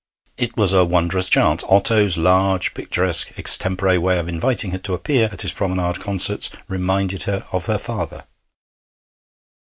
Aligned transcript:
It 0.35 0.57
was 0.57 0.73
a 0.73 0.83
wondrous 0.83 1.29
chance. 1.29 1.63
Otto's 1.69 2.17
large, 2.17 2.73
picturesque, 2.73 3.37
extempore 3.37 3.99
way 3.99 4.17
of 4.17 4.27
inviting 4.27 4.71
her 4.71 4.79
to 4.79 4.95
appear 4.95 5.29
at 5.31 5.43
his 5.43 5.53
promenade 5.53 5.99
concerts 5.99 6.49
reminded 6.67 7.21
her 7.29 7.45
of 7.51 7.67
her 7.67 7.77
father. 7.77 8.23